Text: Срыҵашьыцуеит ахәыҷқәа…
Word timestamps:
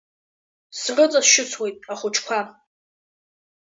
Срыҵашьыцуеит 0.79 1.77
ахәыҷқәа… 1.93 2.39